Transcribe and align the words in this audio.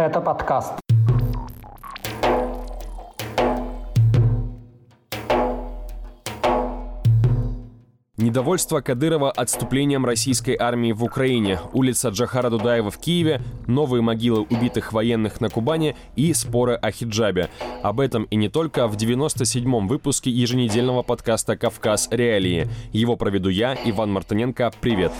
Гэта 0.00 0.22
падкаст. 0.22 0.72
Недовольство 8.16 8.80
Кадырова 8.80 9.30
отступлением 9.30 10.06
российской 10.06 10.56
армии 10.58 10.92
в 10.92 11.04
Украине, 11.04 11.58
улица 11.74 12.08
Джахара 12.08 12.48
Дудаева 12.48 12.90
в 12.90 12.96
Киеве, 12.96 13.42
новые 13.66 14.00
могилы 14.00 14.40
убитых 14.48 14.94
военных 14.94 15.42
на 15.42 15.50
Кубани 15.50 15.96
и 16.16 16.32
споры 16.32 16.76
о 16.76 16.90
хиджабе. 16.90 17.50
Об 17.82 18.00
этом 18.00 18.24
и 18.24 18.36
не 18.36 18.48
только 18.48 18.88
в 18.88 18.96
97-м 18.96 19.86
выпуске 19.86 20.30
еженедельного 20.30 21.02
подкаста 21.02 21.58
«Кавказ. 21.58 22.08
Реалии». 22.10 22.68
Его 22.92 23.16
проведу 23.16 23.50
я, 23.50 23.76
Иван 23.84 24.12
Мартыненко. 24.12 24.72
Привет! 24.80 25.12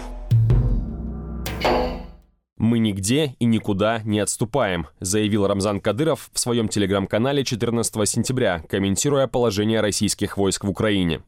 «Мы 2.60 2.78
нигде 2.78 3.36
и 3.38 3.46
никуда 3.46 4.02
не 4.04 4.20
отступаем», 4.20 4.86
заявил 5.00 5.46
Рамзан 5.46 5.80
Кадыров 5.80 6.28
в 6.34 6.38
своем 6.38 6.68
телеграм-канале 6.68 7.42
14 7.42 8.06
сентября, 8.06 8.62
комментируя 8.68 9.26
положение 9.28 9.80
российских 9.80 10.36
войск 10.36 10.64
в 10.64 10.68
Украине. 10.68 11.22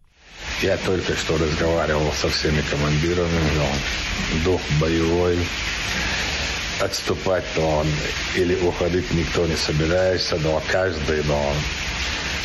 Я 0.61 0.77
только 0.77 1.15
что 1.15 1.39
разговаривал 1.39 2.13
со 2.13 2.29
всеми 2.29 2.61
командирами, 2.71 3.41
но 3.57 4.45
дух 4.45 4.61
боевой, 4.79 5.39
отступать-то 6.83 7.63
он 7.63 7.87
или 8.37 8.55
уходить 8.57 9.11
никто 9.15 9.47
не 9.47 9.57
собирается, 9.57 10.39
но 10.45 10.61
каждый, 10.71 11.25
но 11.25 11.35
он 11.35 11.57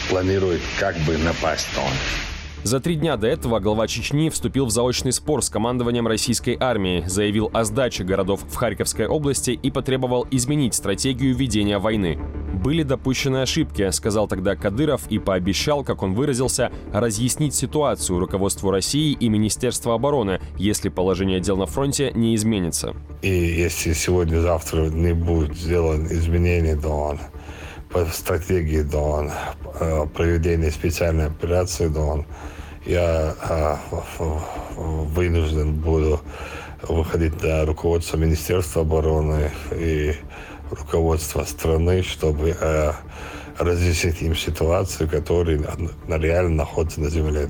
планирует 0.07 0.61
как 0.79 0.95
бы 0.99 1.17
напасть-то 1.17 1.81
он. 1.81 2.36
За 2.63 2.79
три 2.79 2.95
дня 2.95 3.17
до 3.17 3.27
этого 3.27 3.59
глава 3.59 3.87
Чечни 3.87 4.29
вступил 4.29 4.65
в 4.65 4.71
заочный 4.71 5.13
спор 5.13 5.41
с 5.41 5.49
командованием 5.49 6.07
российской 6.07 6.57
армии, 6.59 7.03
заявил 7.07 7.49
о 7.53 7.63
сдаче 7.63 8.03
городов 8.03 8.41
в 8.49 8.55
Харьковской 8.55 9.07
области 9.07 9.51
и 9.51 9.71
потребовал 9.71 10.27
изменить 10.31 10.73
стратегию 10.73 11.35
ведения 11.35 11.77
войны. 11.77 12.19
«Были 12.53 12.83
допущены 12.83 13.37
ошибки»,— 13.43 13.89
сказал 13.91 14.27
тогда 14.27 14.55
Кадыров 14.55 15.03
и 15.09 15.19
пообещал, 15.19 15.83
как 15.83 16.01
он 16.01 16.13
выразился, 16.13 16.71
разъяснить 16.91 17.53
ситуацию 17.53 18.19
руководству 18.19 18.71
России 18.71 19.13
и 19.13 19.29
Министерству 19.29 19.91
обороны, 19.91 20.41
если 20.57 20.89
положение 20.89 21.39
дел 21.39 21.55
на 21.55 21.67
фронте 21.67 22.11
не 22.15 22.35
изменится. 22.35 22.95
И 23.21 23.29
если 23.29 23.93
сегодня-завтра 23.93 24.89
не 24.89 25.13
будет 25.13 25.55
сделан 25.55 26.07
изменений, 26.07 26.75
то 26.75 27.17
по 27.89 28.05
стратегии 28.05 28.81
Дон, 28.81 29.31
э, 29.79 30.05
проведения 30.13 30.71
специальной 30.71 31.27
операции 31.27 31.87
Дон, 31.87 32.25
я 32.85 33.35
э, 33.39 33.75
вынужден 34.75 35.73
буду 35.73 36.21
выходить 36.83 37.41
на 37.41 37.65
руководство 37.65 38.17
Министерства 38.17 38.83
обороны 38.83 39.51
и 39.71 40.15
руководство 40.71 41.43
страны, 41.43 42.03
чтобы 42.03 42.55
разъяснить 43.57 44.21
им 44.21 44.35
ситуацию, 44.35 45.09
которая 45.09 45.59
реально 46.07 46.55
находится 46.55 47.01
на 47.01 47.09
земле. 47.09 47.49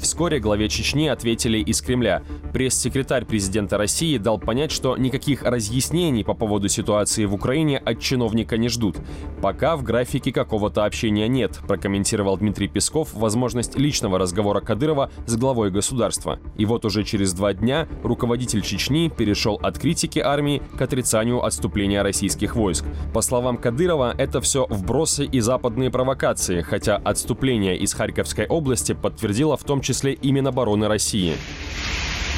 Вскоре 0.00 0.38
главе 0.40 0.68
Чечни 0.68 1.08
ответили 1.08 1.58
из 1.58 1.82
Кремля. 1.82 2.22
Пресс-секретарь 2.52 3.24
президента 3.24 3.78
России 3.78 4.16
дал 4.18 4.38
понять, 4.38 4.72
что 4.72 4.96
никаких 4.96 5.42
разъяснений 5.42 6.24
по 6.24 6.34
поводу 6.34 6.68
ситуации 6.68 7.24
в 7.24 7.34
Украине 7.34 7.78
от 7.78 8.00
чиновника 8.00 8.56
не 8.56 8.68
ждут. 8.68 8.96
Пока 9.40 9.76
в 9.76 9.82
графике 9.82 10.32
какого-то 10.32 10.84
общения 10.84 11.28
нет, 11.28 11.60
прокомментировал 11.66 12.36
Дмитрий 12.36 12.68
Песков 12.68 13.12
возможность 13.12 13.76
личного 13.76 14.18
разговора 14.18 14.60
Кадырова 14.60 15.10
с 15.26 15.36
главой 15.36 15.70
государства. 15.70 16.38
И 16.56 16.64
вот 16.64 16.84
уже 16.84 17.04
через 17.04 17.32
два 17.32 17.52
дня 17.52 17.88
руководитель 18.02 18.62
Чечни 18.62 19.08
перешел 19.08 19.58
от 19.62 19.78
критики 19.78 20.18
армии 20.18 20.62
к 20.76 20.82
отрицанию 20.82 21.44
отступления 21.44 22.02
российских 22.02 22.56
войск. 22.56 22.84
По 23.12 23.20
словам 23.20 23.56
Кадырова, 23.56 24.14
это 24.16 24.40
все 24.40 24.66
вбросы 24.68 25.21
и 25.24 25.40
западные 25.40 25.90
провокации, 25.90 26.62
хотя 26.62 26.96
отступление 26.96 27.76
из 27.76 27.94
Харьковской 27.94 28.46
области 28.46 28.92
подтвердило 28.92 29.56
в 29.56 29.64
том 29.64 29.80
числе 29.80 30.12
и 30.12 30.32
Минобороны 30.32 30.88
России. 30.88 31.36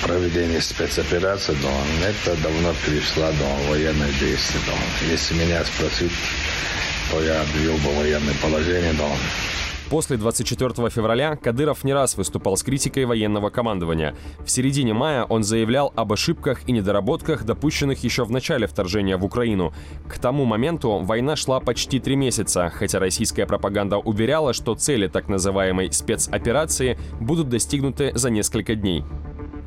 Проведение 0.03 0.61
спецоперации, 0.61 1.57
да, 1.63 2.09
это 2.09 2.43
давно 2.43 2.75
перешла 2.85 3.31
до 3.31 3.71
военных 3.71 4.19
действий. 4.19 4.61
Да. 4.67 5.07
Если 5.11 5.35
меня 5.35 5.65
спросить, 5.65 6.13
то 7.11 7.23
я 7.23 7.41
объявил 7.41 7.77
бы 7.79 7.97
военное 7.97 8.35
положение, 8.43 8.93
да, 8.95 9.09
После 9.91 10.17
24 10.17 10.89
февраля 10.89 11.37
Кадыров 11.37 11.85
не 11.85 11.93
раз 11.93 12.17
выступал 12.17 12.57
с 12.57 12.63
критикой 12.63 13.05
военного 13.05 13.51
командования. 13.51 14.15
В 14.45 14.51
середине 14.51 14.95
мая 14.95 15.25
он 15.25 15.45
заявлял 15.45 15.93
об 15.95 16.13
ошибках 16.13 16.67
и 16.67 16.73
недоработках, 16.73 17.45
допущенных 17.45 18.03
еще 18.03 18.25
в 18.25 18.31
начале 18.31 18.67
вторжения 18.67 19.17
в 19.17 19.25
Украину. 19.25 19.75
К 20.09 20.19
тому 20.19 20.47
моменту 20.47 21.01
война 21.01 21.37
шла 21.37 21.61
почти 21.61 22.01
три 22.01 22.17
месяца, 22.17 22.73
хотя 22.75 22.99
российская 22.99 23.47
пропаганда 23.47 23.99
уверяла, 23.99 24.55
что 24.55 24.75
цели 24.75 25.07
так 25.07 25.29
называемой 25.29 25.93
спецоперации 25.93 26.99
будут 27.21 27.51
достигнуты 27.51 28.13
за 28.15 28.31
несколько 28.31 28.75
дней. 28.75 29.05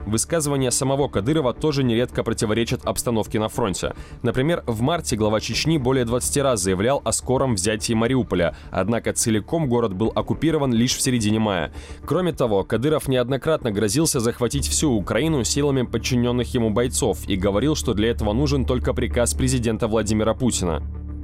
Высказывания 0.07 0.72
самого 0.72 1.09
Кадырова 1.09 1.53
тоже 1.53 1.84
нередко 1.84 2.23
противоречат 2.23 2.85
обстановке 2.85 3.40
на 3.40 3.50
фронте. 3.50 3.94
Например, 4.23 4.63
в 4.66 4.79
марте 4.79 5.18
глава 5.18 5.41
Чечни 5.41 5.78
более 5.78 6.06
20 6.06 6.38
раз 6.38 6.62
заявлял 6.62 7.01
о 7.03 7.12
скором 7.12 7.56
взятии 7.56 7.91
Мариуполя, 7.91 8.56
однако 8.72 9.12
целиком 9.12 9.68
город 9.68 9.94
был 9.94 10.13
оккупирован 10.16 10.72
лишь 10.72 10.95
в 10.95 11.01
середине 11.01 11.40
мая. 11.40 11.73
Кроме 12.06 12.31
того, 12.31 12.63
Кадыров 12.63 13.09
неоднократно 13.09 13.69
грозился 13.69 14.22
захватить 14.22 14.66
всю 14.69 14.94
Украину 14.94 15.44
силами 15.44 15.81
подчиненных 15.81 16.53
ему 16.53 16.69
бойцов 16.69 17.28
и 17.28 17.35
говорил, 17.35 17.75
что 17.75 17.94
для 17.94 18.09
этого 18.09 18.31
нужен 18.31 18.63
только 18.63 18.94
приказ 18.94 19.34
президента 19.34 19.89
Владимира 19.89 20.34
Путина. 20.34 20.81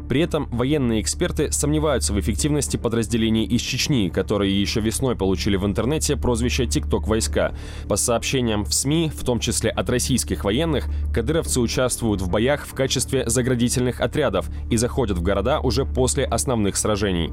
При 0.10 0.22
этом 0.22 0.48
военные 0.52 1.02
эксперты 1.02 1.52
сомневаются 1.52 2.14
в 2.14 2.20
эффективности 2.20 2.78
подразделений 2.78 3.46
из 3.46 3.62
Чечни, 3.62 4.10
которые 4.10 4.60
еще 4.60 4.82
весной 4.82 5.16
получили 5.16 5.56
в 5.56 5.66
интернете 5.66 6.18
прозвище 6.18 6.66
«ТикТок 6.66 7.08
войска». 7.08 7.54
По 7.88 7.96
сообщениям 7.96 8.66
в 8.66 8.74
СМИ, 8.74 9.12
в 9.16 9.24
том 9.24 9.40
числе 9.40 9.70
от 9.70 9.90
российских 9.90 10.44
военных, 10.44 10.86
кадыровцы 11.14 11.60
участвуют 11.60 12.22
в 12.22 12.30
боях 12.30 12.66
в 12.66 12.74
качестве 12.74 13.28
заградительных 13.28 14.02
отрядов 14.02 14.50
и 14.70 14.78
заходят 14.78 15.18
в 15.18 15.22
города 15.22 15.62
уже 15.62 15.86
после 15.86 16.26
основных 16.26 16.76
сражений. 16.76 17.32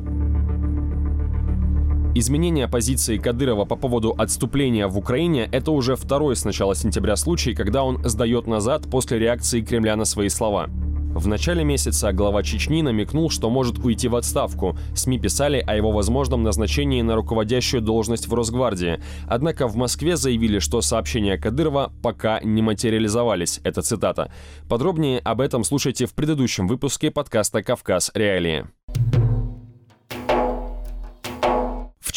Изменение 2.12 2.66
позиции 2.66 3.18
Кадырова 3.18 3.64
по 3.64 3.76
поводу 3.76 4.14
отступления 4.18 4.88
в 4.88 4.98
Украине– 4.98 5.48
это 5.52 5.70
уже 5.70 5.94
второй 5.94 6.34
с 6.34 6.44
начала 6.44 6.74
сентября 6.74 7.14
случай, 7.14 7.54
когда 7.54 7.84
он 7.84 8.02
сдает 8.04 8.48
назад 8.48 8.90
после 8.90 9.18
реакции 9.18 9.60
Кремля 9.60 9.94
на 9.94 10.04
свои 10.04 10.28
слова. 10.28 10.68
В 11.12 11.26
начале 11.26 11.64
месяца 11.64 12.12
глава 12.12 12.44
Чечни 12.44 12.82
намекнул, 12.82 13.30
что 13.30 13.50
может 13.50 13.78
уйти 13.78 14.06
в 14.06 14.14
отставку. 14.14 14.78
СМИ 14.94 15.18
писали 15.18 15.58
о 15.58 15.74
его 15.74 15.90
возможном 15.90 16.44
назначении 16.44 17.02
на 17.02 17.16
руководящую 17.16 17.82
должность 17.82 18.28
в 18.28 18.32
Росгвардии. 18.32 19.02
Однако 19.28 19.66
в 19.66 19.74
Москве 19.74 20.16
заявили, 20.16 20.60
что 20.60 20.80
сообщения 20.80 21.36
Кадырова 21.36 21.92
пока 22.00 22.40
не 22.40 22.62
материализовались. 22.62 23.60
Это 23.64 23.82
цитата. 23.82 24.32
Подробнее 24.68 25.18
об 25.18 25.40
этом 25.40 25.64
слушайте 25.64 26.06
в 26.06 26.14
предыдущем 26.14 26.68
выпуске 26.68 27.10
подкаста 27.10 27.64
«Кавказ. 27.64 28.12
Реалии». 28.14 28.66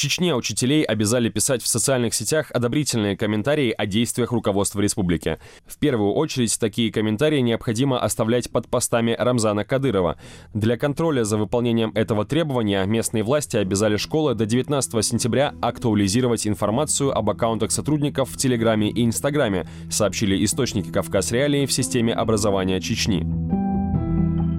Чечне 0.03 0.35
учителей 0.35 0.83
обязали 0.83 1.29
писать 1.29 1.63
в 1.63 1.67
социальных 1.67 2.13
сетях 2.13 2.51
одобрительные 2.51 3.15
комментарии 3.15 3.71
о 3.71 3.85
действиях 3.85 4.33
руководства 4.33 4.81
республики. 4.81 5.39
В 5.65 5.79
первую 5.79 6.11
очередь 6.11 6.59
такие 6.59 6.91
комментарии 6.91 7.39
необходимо 7.39 8.01
оставлять 8.01 8.51
под 8.51 8.67
постами 8.67 9.15
Рамзана 9.17 9.63
Кадырова. 9.63 10.17
Для 10.53 10.75
контроля 10.75 11.23
за 11.23 11.37
выполнением 11.37 11.93
этого 11.95 12.25
требования 12.25 12.83
местные 12.83 13.23
власти 13.23 13.55
обязали 13.55 13.95
школы 13.95 14.35
до 14.35 14.45
19 14.45 15.05
сентября 15.05 15.53
актуализировать 15.61 16.47
информацию 16.47 17.17
об 17.17 17.29
аккаунтах 17.29 17.71
сотрудников 17.71 18.29
в 18.29 18.35
Телеграме 18.35 18.89
и 18.89 19.05
Инстаграме, 19.05 19.65
сообщили 19.89 20.43
источники 20.43 20.91
Кавказ 20.91 21.31
Реалии 21.31 21.65
в 21.65 21.71
системе 21.71 22.13
образования 22.13 22.81
Чечни. 22.81 23.62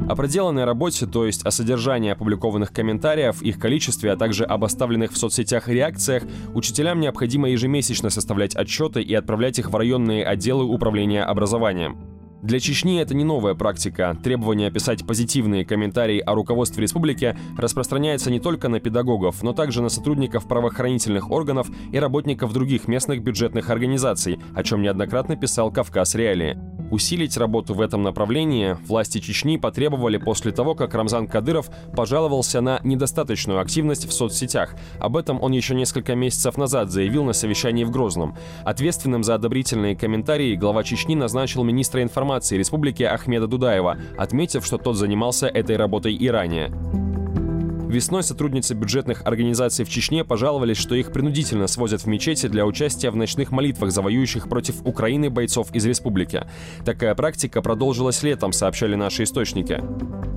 О 0.06 0.14
проделанной 0.14 0.64
работе, 0.64 1.06
то 1.06 1.24
есть 1.24 1.46
о 1.46 1.50
содержании 1.50 2.12
опубликованных 2.12 2.72
комментариев, 2.72 3.40
их 3.40 3.58
количестве, 3.58 4.12
а 4.12 4.16
также 4.16 4.44
об 4.44 4.62
оставленных 4.64 5.12
в 5.12 5.16
соцсетях 5.16 5.68
реакциях, 5.68 6.24
учителям 6.52 7.00
необходимо 7.00 7.48
ежемесячно 7.48 8.10
составлять 8.10 8.54
отчеты 8.54 9.00
и 9.00 9.14
отправлять 9.14 9.58
их 9.58 9.70
в 9.70 9.76
районные 9.76 10.26
отделы 10.26 10.64
управления 10.64 11.24
образованием. 11.24 12.13
Для 12.44 12.60
Чечни 12.60 13.00
это 13.00 13.14
не 13.14 13.24
новая 13.24 13.54
практика. 13.54 14.14
Требование 14.22 14.70
писать 14.70 15.06
позитивные 15.06 15.64
комментарии 15.64 16.18
о 16.18 16.34
руководстве 16.34 16.82
республики 16.82 17.34
распространяется 17.56 18.30
не 18.30 18.38
только 18.38 18.68
на 18.68 18.80
педагогов, 18.80 19.42
но 19.42 19.54
также 19.54 19.80
на 19.80 19.88
сотрудников 19.88 20.46
правоохранительных 20.46 21.30
органов 21.30 21.68
и 21.90 21.98
работников 21.98 22.52
других 22.52 22.86
местных 22.86 23.22
бюджетных 23.22 23.70
организаций, 23.70 24.38
о 24.54 24.62
чем 24.62 24.82
неоднократно 24.82 25.36
писал 25.36 25.72
Кавказ 25.72 26.16
Реалии. 26.16 26.58
Усилить 26.90 27.38
работу 27.38 27.72
в 27.72 27.80
этом 27.80 28.02
направлении 28.02 28.76
власти 28.86 29.20
Чечни 29.20 29.56
потребовали 29.56 30.18
после 30.18 30.52
того, 30.52 30.74
как 30.74 30.94
Рамзан 30.94 31.26
Кадыров 31.26 31.70
пожаловался 31.96 32.60
на 32.60 32.78
недостаточную 32.84 33.58
активность 33.58 34.06
в 34.06 34.12
соцсетях. 34.12 34.76
Об 35.00 35.16
этом 35.16 35.42
он 35.42 35.52
еще 35.52 35.74
несколько 35.74 36.14
месяцев 36.14 36.58
назад 36.58 36.90
заявил 36.90 37.24
на 37.24 37.32
совещании 37.32 37.84
в 37.84 37.90
Грозном. 37.90 38.36
Ответственным 38.66 39.24
за 39.24 39.36
одобрительные 39.36 39.96
комментарии 39.96 40.54
глава 40.56 40.84
Чечни 40.84 41.14
назначил 41.14 41.64
министра 41.64 42.02
информации 42.02 42.33
республики 42.42 43.02
Ахмеда 43.02 43.46
Дудаева, 43.46 43.98
отметив, 44.16 44.64
что 44.64 44.78
тот 44.78 44.96
занимался 44.96 45.46
этой 45.46 45.76
работой 45.76 46.14
и 46.14 46.28
ранее. 46.28 46.72
Весной 47.94 48.24
сотрудницы 48.24 48.74
бюджетных 48.74 49.22
организаций 49.24 49.84
в 49.84 49.88
Чечне 49.88 50.24
пожаловались, 50.24 50.78
что 50.78 50.96
их 50.96 51.12
принудительно 51.12 51.68
свозят 51.68 52.00
в 52.02 52.06
мечети 52.06 52.48
для 52.48 52.66
участия 52.66 53.10
в 53.10 53.16
ночных 53.16 53.52
молитвах 53.52 53.92
за 53.92 54.02
воюющих 54.02 54.48
против 54.48 54.84
Украины 54.84 55.30
бойцов 55.30 55.72
из 55.72 55.86
республики. 55.86 56.42
Такая 56.84 57.14
практика 57.14 57.62
продолжилась 57.62 58.24
летом, 58.24 58.52
сообщали 58.52 58.96
наши 58.96 59.22
источники. 59.22 59.80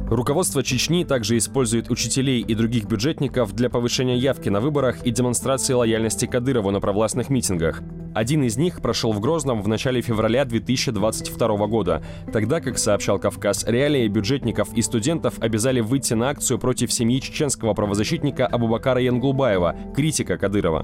Руководство 0.08 0.62
Чечни 0.62 1.04
также 1.04 1.36
использует 1.38 1.90
учителей 1.90 2.42
и 2.42 2.54
других 2.54 2.86
бюджетников 2.86 3.54
для 3.54 3.72
повышения 3.72 4.18
явки 4.18 4.50
на 4.50 4.62
выборах 4.62 5.04
и 5.04 5.10
демонстрации 5.10 5.74
лояльности 5.74 6.28
Кадырову 6.28 6.70
на 6.70 6.80
провластных 6.80 7.30
митингах. 7.30 7.82
Один 8.18 8.44
из 8.44 8.58
них 8.58 8.82
прошел 8.82 9.14
в 9.14 9.20
Грозном 9.20 9.62
в 9.62 9.68
начале 9.68 10.02
февраля 10.02 10.44
2022 10.44 11.68
года. 11.68 12.02
Тогда, 12.34 12.60
как 12.62 12.80
сообщал 12.80 13.20
Кавказ 13.20 13.64
Реалии, 13.68 14.08
бюджетников 14.08 14.74
и 14.74 14.82
студентов 14.82 15.36
обязали 15.40 15.82
выйти 15.82 16.16
на 16.16 16.30
акцию 16.30 16.58
против 16.58 16.92
семьи 16.92 17.22
чеченского 17.22 17.76
правозащитника 17.76 18.48
Абубакара 18.48 19.00
Янглубаева, 19.02 19.76
критика 19.96 20.40
Кадырова. 20.40 20.82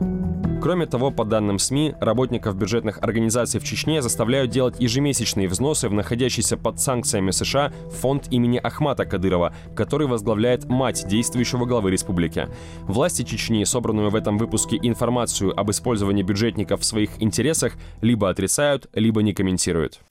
Кроме 0.63 0.85
того, 0.85 1.11
по 1.11 1.25
данным 1.25 1.59
СМИ, 1.59 1.95
работников 1.99 2.55
бюджетных 2.55 2.99
организаций 3.01 3.59
в 3.59 3.65
Чечне 3.65 4.01
заставляют 4.01 4.49
делать 4.49 4.79
ежемесячные 4.79 5.49
взносы 5.49 5.89
в 5.89 5.93
находящийся 5.93 6.55
под 6.55 6.79
санкциями 6.79 7.31
США 7.31 7.73
фонд 7.91 8.29
имени 8.31 8.59
Ахмата 8.63 9.03
Кадырова, 9.03 9.53
который 9.75 10.07
возглавляет 10.07 10.69
мать 10.69 11.05
действующего 11.05 11.65
главы 11.65 11.91
республики. 11.91 12.47
Власти 12.83 13.23
Чечни, 13.23 13.65
собранную 13.65 14.09
в 14.09 14.15
этом 14.15 14.37
выпуске 14.37 14.79
информацию 14.81 15.51
об 15.59 15.69
использовании 15.69 16.23
бюджетников 16.23 16.79
в 16.79 16.85
своих 16.85 17.21
интересах, 17.23 17.73
либо 18.01 18.29
отрицают, 18.29 18.87
либо 18.93 19.21
не 19.23 19.33
комментируют. 19.33 20.01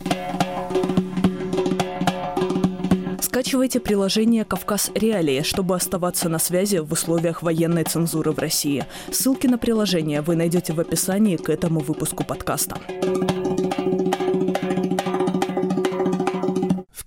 Скачивайте 3.20 3.80
приложение 3.80 4.44
«Кавказ 4.44 4.90
Реалии», 4.94 5.42
чтобы 5.42 5.74
оставаться 5.74 6.28
на 6.28 6.38
связи 6.38 6.76
в 6.76 6.92
условиях 6.92 7.42
военной 7.42 7.84
цензуры 7.84 8.32
в 8.32 8.38
России. 8.38 8.84
Ссылки 9.10 9.46
на 9.46 9.58
приложение 9.58 10.20
вы 10.20 10.36
найдете 10.36 10.72
в 10.72 10.80
описании 10.80 11.36
к 11.36 11.48
этому 11.48 11.80
выпуску 11.80 12.24
подкаста. 12.24 12.76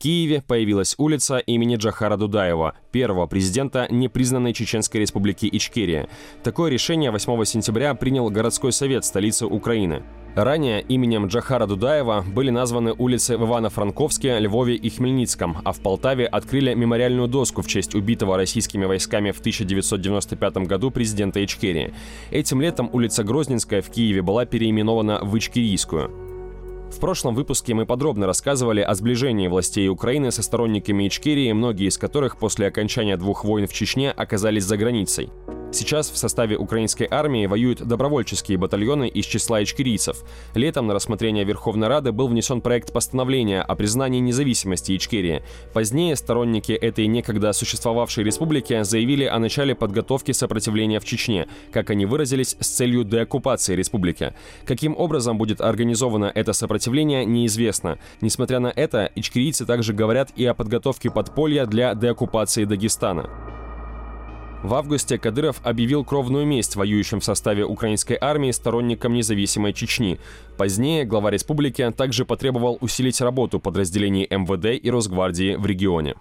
Киеве 0.06 0.44
появилась 0.48 0.94
улица 1.00 1.40
имени 1.40 1.78
Джахара 1.78 2.16
Дудаева, 2.16 2.76
первого 2.92 3.26
президента 3.26 3.88
непризнанной 3.90 4.54
Чеченской 4.54 5.02
республики 5.02 5.50
Ичкерия. 5.52 6.08
Такое 6.44 6.70
решение 6.70 7.10
8 7.10 7.44
сентября 7.46 7.96
принял 7.96 8.30
городской 8.30 8.72
совет 8.72 9.04
столицы 9.04 9.48
Украины. 9.48 10.04
Ранее 10.36 10.84
именем 10.84 11.26
Джахара 11.26 11.66
Дудаева 11.66 12.24
были 12.24 12.52
названы 12.52 12.94
улицы 12.94 13.36
в 13.36 13.46
Ивано-Франковске, 13.46 14.38
Львове 14.38 14.76
и 14.76 14.92
Хмельницком, 14.92 15.58
а 15.66 15.72
в 15.72 15.80
Полтаве 15.80 16.28
открыли 16.28 16.76
мемориальную 16.76 17.28
доску 17.28 17.64
в 17.64 17.68
честь 17.68 17.96
убитого 17.96 18.38
российскими 18.38 18.86
войсками 18.86 19.32
в 19.32 19.40
1995 19.40 20.58
году 20.68 20.92
президента 20.92 21.44
Ичкерии. 21.44 21.96
Этим 22.30 22.62
летом 22.62 22.92
улица 22.94 23.24
Грозненская 23.24 23.82
в 23.82 23.90
Киеве 23.90 24.22
была 24.22 24.46
переименована 24.46 25.22
в 25.24 25.36
Ичкерийскую. 25.36 26.35
В 26.96 27.00
прошлом 27.00 27.36
выпуске 27.36 27.74
мы 27.74 27.86
подробно 27.86 28.26
рассказывали 28.26 28.80
о 28.80 28.96
сближении 28.96 29.50
властей 29.50 29.90
Украины 29.90 30.32
со 30.32 30.42
сторонниками 30.42 31.06
Ичкерии, 31.10 31.52
многие 31.52 31.90
из 31.90 31.98
которых 31.98 32.38
после 32.38 32.68
окончания 32.68 33.18
двух 33.18 33.44
войн 33.44 33.68
в 33.68 33.74
Чечне 33.74 34.12
оказались 34.12 34.64
за 34.64 34.78
границей. 34.78 35.30
Сейчас 35.76 36.10
в 36.10 36.16
составе 36.16 36.56
украинской 36.56 37.06
армии 37.12 37.48
воюют 37.48 37.86
добровольческие 37.86 38.58
батальоны 38.58 39.10
из 39.10 39.26
числа 39.26 39.62
ичкерийцев. 39.62 40.24
Летом 40.54 40.88
на 40.88 40.94
рассмотрение 40.94 41.44
Верховной 41.44 41.90
Рады 41.90 42.14
был 42.14 42.30
внесен 42.30 42.62
проект 42.62 42.94
постановления 42.94 43.62
о 43.62 43.76
признании 43.76 44.22
независимости 44.22 44.96
Ичкерии. 44.96 45.44
Позднее 45.74 46.16
сторонники 46.16 46.72
этой 46.72 47.08
некогда 47.08 47.52
существовавшей 47.52 48.24
республики 48.24 48.84
заявили 48.84 49.26
о 49.26 49.38
начале 49.38 49.76
подготовки 49.76 50.32
сопротивления 50.32 51.02
в 51.02 51.04
Чечне, 51.04 51.50
как 51.74 51.90
они 51.90 52.06
выразились, 52.06 52.56
с 52.58 52.68
целью 52.70 53.04
деоккупации 53.04 53.76
республики. 53.76 54.34
Каким 54.64 54.96
образом 54.98 55.38
будет 55.38 55.60
организовано 55.60 56.32
это 56.34 56.54
сопротивление, 56.54 57.26
неизвестно. 57.26 58.00
Несмотря 58.22 58.62
на 58.62 58.72
это, 58.74 59.12
ичкерийцы 59.14 59.66
также 59.66 59.92
говорят 59.92 60.32
и 60.38 60.46
о 60.46 60.54
подготовке 60.54 61.12
подполья 61.12 61.66
для 61.66 61.94
деоккупации 61.96 62.64
Дагестана. 62.64 63.65
В 64.66 64.74
августе 64.74 65.20
Кадыров 65.20 65.62
объявил 65.64 66.04
кровную 66.04 66.44
месть 66.48 66.76
воюющим 66.76 67.20
в 67.20 67.24
составе 67.24 67.66
украинской 67.66 68.18
армии 68.20 68.50
сторонникам 68.50 69.14
независимой 69.14 69.74
Чечни. 69.74 70.18
Позднее 70.58 71.06
глава 71.06 71.30
республики 71.30 71.88
также 71.96 72.26
потребовал 72.26 72.80
усилить 72.82 73.22
работу 73.22 73.60
подразделений 73.60 74.26
МВД 74.28 74.84
и 74.84 74.90
Росгвардии 74.90 75.54
в 75.54 75.68
регионе. 75.68 76.16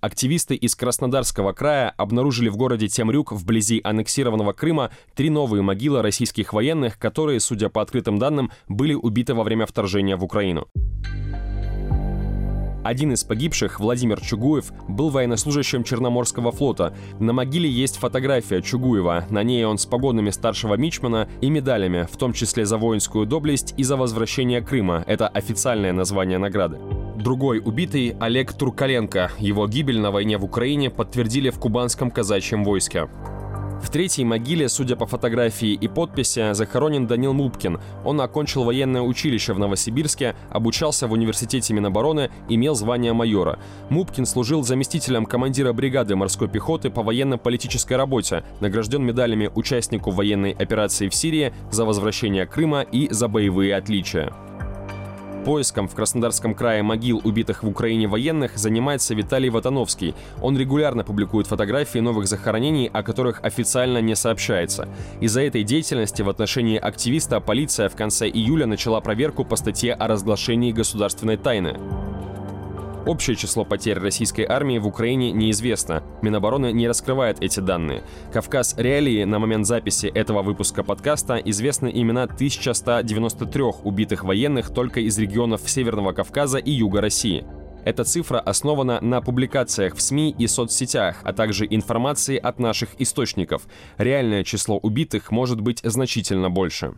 Активисты 0.00 0.54
из 0.54 0.74
Краснодарского 0.74 1.52
края 1.52 1.92
обнаружили 1.98 2.48
в 2.48 2.56
городе 2.56 2.88
Темрюк 2.88 3.32
вблизи 3.32 3.82
аннексированного 3.84 4.54
Крыма 4.54 4.90
три 5.14 5.28
новые 5.28 5.60
могилы 5.60 6.00
российских 6.00 6.54
военных, 6.54 6.98
которые, 6.98 7.40
судя 7.40 7.68
по 7.68 7.82
открытым 7.82 8.18
данным, 8.18 8.50
были 8.68 8.94
убиты 8.94 9.34
во 9.34 9.42
время 9.42 9.66
вторжения 9.66 10.16
в 10.16 10.24
Украину. 10.24 10.66
Один 12.82 13.12
из 13.12 13.24
погибших, 13.24 13.78
Владимир 13.78 14.20
Чугуев, 14.20 14.72
был 14.88 15.10
военнослужащим 15.10 15.84
Черноморского 15.84 16.50
флота. 16.50 16.94
На 17.18 17.32
могиле 17.32 17.68
есть 17.68 17.98
фотография 17.98 18.62
Чугуева. 18.62 19.26
На 19.28 19.42
ней 19.42 19.64
он 19.64 19.76
с 19.76 19.84
погонами 19.84 20.30
старшего 20.30 20.74
мичмана 20.74 21.28
и 21.42 21.50
медалями, 21.50 22.08
в 22.10 22.16
том 22.16 22.32
числе 22.32 22.64
за 22.64 22.78
воинскую 22.78 23.26
доблесть 23.26 23.74
и 23.76 23.82
за 23.82 23.96
возвращение 23.96 24.62
Крыма. 24.62 25.04
Это 25.06 25.28
официальное 25.28 25.92
название 25.92 26.38
награды. 26.38 26.78
Другой 27.16 27.60
убитый– 27.62 28.16
Олег 28.20 28.54
Туркаленко. 28.54 29.30
Его 29.38 29.66
гибель 29.68 30.00
на 30.00 30.10
войне 30.10 30.38
в 30.38 30.44
Украине 30.44 30.88
подтвердили 30.88 31.50
в 31.50 31.58
кубанском 31.58 32.10
казачьем 32.10 32.64
войске. 32.64 33.08
В 33.82 33.90
третьей 33.90 34.24
могиле, 34.24 34.68
судя 34.68 34.94
по 34.94 35.06
фотографии 35.06 35.72
и 35.72 35.88
подписи, 35.88 36.52
захоронен 36.52 37.06
Данил 37.06 37.32
Мупкин. 37.32 37.80
Он 38.04 38.20
окончил 38.20 38.64
военное 38.64 39.02
училище 39.02 39.52
в 39.52 39.58
Новосибирске, 39.58 40.36
обучался 40.50 41.06
в 41.08 41.12
университете 41.12 41.74
Минобороны, 41.74 42.30
имел 42.48 42.74
звание 42.74 43.12
майора. 43.12 43.58
Мупкин 43.88 44.26
служил 44.26 44.62
заместителем 44.62 45.26
командира 45.26 45.72
бригады 45.72 46.14
морской 46.14 46.48
пехоты 46.48 46.90
по 46.90 47.02
военно-политической 47.02 47.94
работе, 47.94 48.44
награжден 48.60 49.02
медалями 49.02 49.50
участнику 49.54 50.10
военной 50.10 50.52
операции 50.52 51.08
в 51.08 51.14
Сирии 51.14 51.52
за 51.70 51.84
возвращение 51.84 52.46
Крыма 52.46 52.82
и 52.82 53.08
за 53.10 53.28
боевые 53.28 53.74
отличия. 53.74 54.32
Поиском 55.44 55.88
в 55.88 55.94
Краснодарском 55.94 56.54
крае 56.54 56.82
могил 56.82 57.20
убитых 57.24 57.62
в 57.62 57.68
Украине 57.68 58.06
военных 58.06 58.58
занимается 58.58 59.14
Виталий 59.14 59.48
Ватановский. 59.48 60.14
Он 60.42 60.58
регулярно 60.58 61.02
публикует 61.02 61.46
фотографии 61.46 61.98
новых 61.98 62.26
захоронений, 62.26 62.90
о 62.92 63.02
которых 63.02 63.40
официально 63.42 63.98
не 63.98 64.14
сообщается. 64.14 64.88
Из-за 65.20 65.40
этой 65.40 65.64
деятельности 65.64 66.20
в 66.20 66.28
отношении 66.28 66.78
активиста 66.78 67.40
полиция 67.40 67.88
в 67.88 67.96
конце 67.96 68.28
июля 68.28 68.66
начала 68.66 69.00
проверку 69.00 69.44
по 69.44 69.56
статье 69.56 69.94
о 69.94 70.08
разглашении 70.08 70.72
государственной 70.72 71.38
тайны. 71.38 71.78
Общее 73.06 73.34
число 73.34 73.64
потерь 73.64 73.98
российской 73.98 74.44
армии 74.46 74.78
в 74.78 74.86
Украине 74.86 75.32
неизвестно. 75.32 76.02
Минобороны 76.20 76.70
не 76.70 76.86
раскрывает 76.86 77.42
эти 77.42 77.60
данные. 77.60 78.02
Кавказ 78.32 78.74
Реалии 78.76 79.24
на 79.24 79.38
момент 79.38 79.66
записи 79.66 80.06
этого 80.06 80.42
выпуска 80.42 80.84
подкаста 80.84 81.36
известны 81.36 81.90
имена 81.92 82.24
1193 82.24 83.62
убитых 83.84 84.24
военных 84.24 84.70
только 84.70 85.00
из 85.00 85.18
регионов 85.18 85.62
Северного 85.64 86.12
Кавказа 86.12 86.58
и 86.58 86.70
Юга 86.72 87.00
России. 87.00 87.44
Эта 87.86 88.04
цифра 88.04 88.38
основана 88.38 89.00
на 89.00 89.22
публикациях 89.22 89.96
в 89.96 90.02
СМИ 90.02 90.34
и 90.38 90.46
соцсетях, 90.46 91.20
а 91.22 91.32
также 91.32 91.66
информации 91.68 92.36
от 92.36 92.58
наших 92.58 92.90
источников. 92.98 93.62
Реальное 93.96 94.44
число 94.44 94.76
убитых 94.76 95.30
может 95.30 95.62
быть 95.62 95.80
значительно 95.82 96.50
больше. 96.50 96.92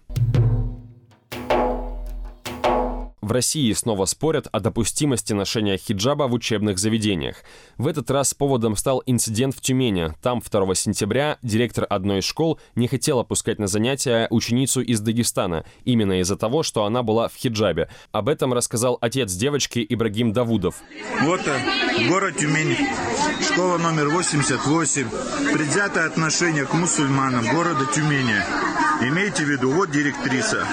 России 3.33 3.73
снова 3.73 4.05
спорят 4.05 4.47
о 4.53 4.61
допустимости 4.61 5.33
ношения 5.33 5.77
хиджаба 5.77 6.25
в 6.25 6.35
учебных 6.35 6.79
заведениях. 6.79 7.37
В 7.79 7.87
этот 7.87 8.11
раз 8.11 8.35
поводом 8.35 8.77
стал 8.77 9.03
инцидент 9.07 9.57
в 9.57 9.61
Тюмени. 9.61 10.15
Там 10.23 10.41
2 10.41 10.75
сентября 10.75 11.39
директор 11.43 11.87
одной 11.89 12.19
из 12.19 12.25
школ 12.25 12.61
не 12.75 12.89
хотел 12.89 13.25
пускать 13.25 13.59
на 13.59 13.67
занятия 13.67 14.27
ученицу 14.31 14.81
из 14.81 15.01
Дагестана, 15.01 15.65
именно 15.85 16.21
из-за 16.21 16.37
того, 16.37 16.63
что 16.63 16.85
она 16.85 17.03
была 17.03 17.29
в 17.29 17.35
хиджабе. 17.35 17.89
Об 18.13 18.29
этом 18.29 18.53
рассказал 18.53 18.99
отец 19.01 19.33
девочки 19.33 19.85
Ибрагим 19.89 20.33
Давудов. 20.33 20.77
Вот 21.23 21.41
город 22.09 22.37
Тюмень, 22.37 22.77
школа 23.43 23.79
номер 23.79 24.09
88, 24.09 25.07
предвзятое 25.53 26.07
отношение 26.07 26.67
к 26.67 26.75
мусульманам 26.75 27.47
города 27.49 27.87
Тюмени. 27.87 28.37
Имейте 29.03 29.45
в 29.45 29.49
виду, 29.49 29.73
вот 29.73 29.91
директриса. 29.91 30.67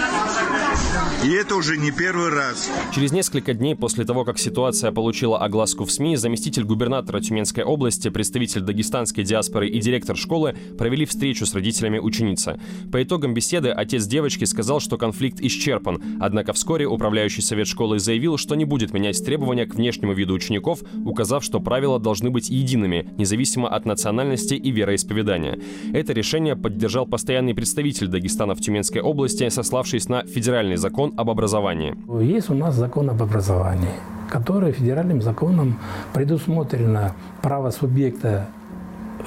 И 1.22 1.32
это 1.32 1.58
уже 1.58 1.76
не 1.76 1.92
первый 1.92 2.30
раз. 2.30 2.72
Через 2.96 3.12
несколько 3.12 3.54
дней 3.54 3.76
после 3.76 4.06
того, 4.06 4.24
как 4.24 4.40
ситуация 4.40 4.94
получила 4.94 5.38
огласку 5.38 5.84
в 5.84 5.92
СМИ, 5.92 6.16
заместитель 6.16 6.64
губернатора 6.64 7.20
Тюменской 7.20 7.66
области, 7.66 8.08
представитель 8.10 8.62
дагестанской 8.62 9.26
диаспоры 9.26 9.68
и 9.68 9.82
директор 9.82 10.16
школы 10.16 10.56
провели 10.78 11.06
встречу 11.06 11.46
с 11.46 11.54
родителями 11.54 12.00
ученицы. 12.00 12.58
По 12.90 13.04
итогам 13.04 13.34
беседы 13.34 13.68
отец 13.68 14.06
девочки 14.06 14.46
сказал, 14.46 14.80
что 14.80 14.98
конфликт 14.98 15.42
исчерпан, 15.42 16.02
однако 16.22 16.54
вскоре 16.54 16.88
управляющий 16.88 17.42
совет 17.42 17.68
школы 17.68 18.00
заявил, 18.00 18.38
что 18.38 18.56
не 18.56 18.64
будет 18.64 18.94
менять 18.94 19.22
требования 19.24 19.66
к 19.66 19.76
внешнему 19.76 20.14
виду 20.14 20.34
учеников, 20.34 20.80
указав, 21.04 21.44
что 21.44 21.60
правила 21.60 22.00
должны 22.00 22.30
быть 22.30 22.50
едиными, 22.50 23.10
независимо 23.18 23.68
от 23.68 23.86
национальности 23.86 24.54
и 24.54 24.72
вероисповедания. 24.72 25.60
Это 25.92 26.14
решение 26.14 26.56
поддержал 26.56 27.06
постоянный 27.06 27.54
представитель 27.54 28.08
Дагестана 28.08 28.56
в 28.56 28.62
Тюменской 28.62 29.02
области, 29.02 29.50
сославшись 29.50 30.08
на 30.08 30.24
федеральный 30.24 30.78
закон 30.78 31.09
об 31.18 31.30
образовании. 31.30 31.96
Есть 32.22 32.50
у 32.50 32.54
нас 32.54 32.76
закон 32.76 33.10
об 33.10 33.22
образовании, 33.22 33.96
который 34.30 34.72
федеральным 34.72 35.22
законом 35.22 35.78
предусмотрено 36.14 37.14
право 37.42 37.70
субъекта 37.72 38.48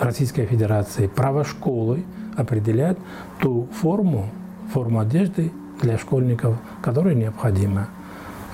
Российской 0.01 0.47
Федерации, 0.47 1.07
право 1.07 1.45
школы 1.45 2.05
определять 2.37 2.97
ту 3.41 3.69
форму, 3.73 4.29
форму 4.73 5.01
одежды 5.01 5.53
для 5.81 5.99
школьников, 5.99 6.57
которая 6.83 7.15
необходима 7.15 7.89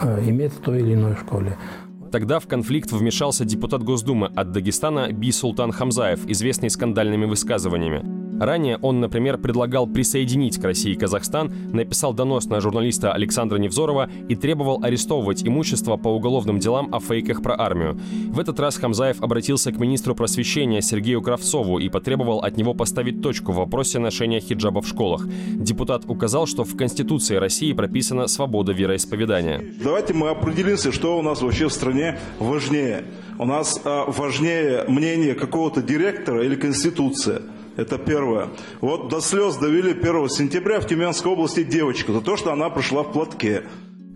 э, 0.01 0.29
иметь 0.29 0.53
в 0.53 0.61
той 0.61 0.81
или 0.81 0.95
иной 0.95 1.15
школе. 1.15 1.57
Тогда 2.11 2.41
в 2.41 2.47
конфликт 2.47 2.91
вмешался 2.91 3.45
депутат 3.45 3.83
Госдумы 3.83 4.31
от 4.35 4.51
Дагестана 4.53 5.13
Би 5.13 5.31
Султан 5.31 5.73
Хамзаев, 5.73 6.27
известный 6.27 6.71
скандальными 6.71 7.27
высказываниями. 7.27 8.18
Ранее 8.39 8.79
он, 8.83 9.01
например, 9.01 9.37
предлагал 9.39 9.87
присоединить 9.87 10.59
к 10.61 10.65
России 10.65 10.95
Казахстан, 10.95 11.53
написал 11.73 12.15
донос 12.15 12.47
на 12.47 12.61
журналиста 12.61 13.13
Александра 13.13 13.59
Невзорова 13.59 14.09
и 14.29 14.37
требовал 14.37 14.83
арестовывать 14.83 15.47
имущество 15.47 15.97
по 15.97 16.09
уголовным 16.09 16.61
делам 16.61 16.95
о 16.95 17.01
фейках 17.01 17.43
про 17.43 17.61
армию. 17.61 17.99
В 18.29 18.39
этот 18.39 18.61
раз 18.61 18.77
Хамзаев 18.77 19.21
обратился 19.23 19.73
к 19.73 19.79
министру 19.81 20.15
просвещения 20.15 20.81
Сергею 20.83 21.21
Кравцову 21.21 21.79
и 21.79 21.89
потребовал 21.89 22.39
от 22.39 22.57
него 22.57 22.75
поставить 22.75 23.23
точку 23.23 23.53
в 23.53 23.57
вопросе 23.57 23.99
ношения 23.99 24.41
хиджаба 24.41 24.83
в 24.83 24.89
школах. 24.89 25.27
Депутат 25.55 26.05
указал, 26.07 26.47
что 26.47 26.65
в 26.65 26.77
Конституции 26.77 27.37
России 27.37 27.73
прописана 27.73 28.29
свобода 28.29 28.73
вероисповедания. 28.73 29.63
Давайте 29.83 30.15
мы 30.15 30.29
определимся, 30.29 30.93
что 30.93 31.19
у 31.19 31.23
нас 31.23 31.43
вообще 31.43 31.69
в 31.69 31.73
стране 31.73 32.19
важнее. 32.39 33.05
У 33.39 33.45
нас 33.45 33.81
а, 33.85 34.05
важнее 34.07 34.85
мнение 34.89 35.35
какого-то 35.35 35.83
директора 35.83 36.45
или 36.45 36.55
Конституция– 36.55 37.43
это 37.79 37.97
первое. 37.97 38.49
Вот 38.81 39.09
до 39.09 39.21
слез 39.21 39.57
довели 39.57 39.93
1 39.93 40.29
сентября 40.29 40.81
в 40.81 40.87
Тюменской 40.87 41.33
области 41.33 41.63
девочку 41.63 42.13
за 42.13 42.21
то, 42.21 42.37
что 42.37 42.53
она 42.53 42.69
прошла 42.71 43.05
в 43.05 43.13
платке. 43.13 43.63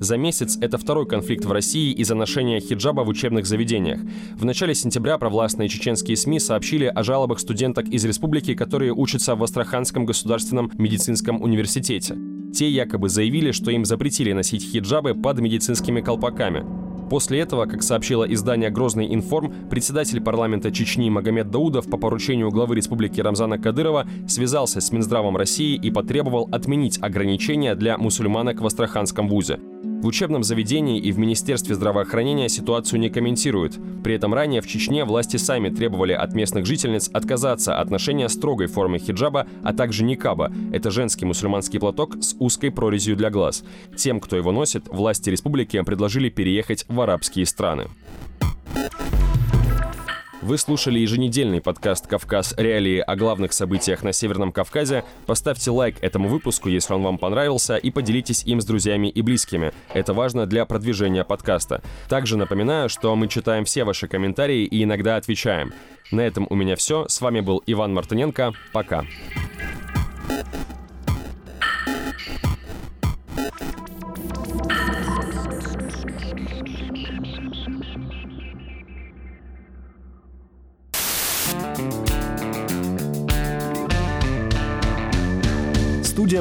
За 0.00 0.16
месяц 0.16 0.58
это 0.60 0.78
второй 0.78 1.06
конфликт 1.06 1.44
в 1.44 1.52
России 1.52 1.92
из-за 1.92 2.16
ношения 2.16 2.58
хиджаба 2.58 3.02
в 3.02 3.08
учебных 3.08 3.46
заведениях. 3.46 4.00
В 4.34 4.44
начале 4.44 4.74
сентября 4.74 5.16
провластные 5.16 5.68
чеченские 5.68 6.16
СМИ 6.16 6.40
сообщили 6.40 6.86
о 6.86 7.04
жалобах 7.04 7.38
студенток 7.38 7.86
из 7.86 8.04
республики, 8.04 8.54
которые 8.56 8.92
учатся 8.92 9.36
в 9.36 9.44
Астраханском 9.44 10.06
государственном 10.06 10.72
медицинском 10.76 11.40
университете. 11.40 12.16
Те 12.52 12.68
якобы 12.68 13.08
заявили, 13.08 13.52
что 13.52 13.70
им 13.70 13.84
запретили 13.84 14.32
носить 14.32 14.64
хиджабы 14.64 15.14
под 15.14 15.38
медицинскими 15.38 16.00
колпаками. 16.00 16.81
После 17.12 17.40
этого, 17.40 17.66
как 17.66 17.82
сообщило 17.82 18.24
издание 18.24 18.70
«Грозный 18.70 19.12
информ», 19.14 19.52
председатель 19.68 20.18
парламента 20.22 20.72
Чечни 20.72 21.10
Магомед 21.10 21.50
Даудов 21.50 21.86
по 21.90 21.98
поручению 21.98 22.50
главы 22.50 22.74
республики 22.74 23.20
Рамзана 23.20 23.58
Кадырова 23.58 24.06
связался 24.26 24.80
с 24.80 24.90
Минздравом 24.92 25.36
России 25.36 25.74
и 25.76 25.90
потребовал 25.90 26.48
отменить 26.50 26.98
ограничения 27.02 27.74
для 27.74 27.98
мусульманок 27.98 28.62
в 28.62 28.66
Астраханском 28.66 29.28
вузе. 29.28 29.60
В 30.02 30.06
учебном 30.06 30.42
заведении 30.42 30.98
и 30.98 31.12
в 31.12 31.18
Министерстве 31.20 31.76
здравоохранения 31.76 32.48
ситуацию 32.48 32.98
не 32.98 33.08
комментируют. 33.08 33.78
При 34.02 34.16
этом 34.16 34.34
ранее 34.34 34.60
в 34.60 34.66
Чечне 34.66 35.04
власти 35.04 35.36
сами 35.36 35.68
требовали 35.68 36.12
от 36.12 36.34
местных 36.34 36.66
жительниц 36.66 37.08
отказаться 37.12 37.78
от 37.78 37.88
ношения 37.88 38.28
строгой 38.28 38.66
формы 38.66 38.98
хиджаба, 38.98 39.46
а 39.62 39.72
также 39.72 40.02
никаба. 40.02 40.50
Это 40.72 40.90
женский 40.90 41.24
мусульманский 41.24 41.78
платок 41.78 42.16
с 42.20 42.34
узкой 42.40 42.72
прорезью 42.72 43.14
для 43.14 43.30
глаз. 43.30 43.62
Тем, 43.96 44.18
кто 44.18 44.36
его 44.36 44.50
носит, 44.50 44.88
власти 44.88 45.30
республики 45.30 45.80
предложили 45.82 46.30
переехать 46.30 46.84
в 46.88 47.00
арабские 47.00 47.46
страны. 47.46 47.86
Вы 50.42 50.58
слушали 50.58 50.98
еженедельный 50.98 51.60
подкаст 51.60 52.08
«Кавказ. 52.08 52.54
Реалии» 52.56 52.98
о 52.98 53.14
главных 53.14 53.52
событиях 53.52 54.02
на 54.02 54.12
Северном 54.12 54.50
Кавказе. 54.50 55.04
Поставьте 55.24 55.70
лайк 55.70 55.98
этому 56.00 56.28
выпуску, 56.28 56.68
если 56.68 56.94
он 56.94 57.04
вам 57.04 57.16
понравился, 57.16 57.76
и 57.76 57.92
поделитесь 57.92 58.42
им 58.42 58.60
с 58.60 58.64
друзьями 58.64 59.06
и 59.06 59.22
близкими. 59.22 59.72
Это 59.94 60.12
важно 60.14 60.46
для 60.46 60.64
продвижения 60.66 61.22
подкаста. 61.22 61.80
Также 62.08 62.36
напоминаю, 62.36 62.88
что 62.88 63.14
мы 63.14 63.28
читаем 63.28 63.64
все 63.64 63.84
ваши 63.84 64.08
комментарии 64.08 64.64
и 64.64 64.82
иногда 64.82 65.14
отвечаем. 65.14 65.72
На 66.10 66.22
этом 66.22 66.48
у 66.50 66.56
меня 66.56 66.74
все. 66.74 67.06
С 67.06 67.20
вами 67.20 67.38
был 67.38 67.62
Иван 67.66 67.94
Мартыненко. 67.94 68.52
Пока. 68.72 69.04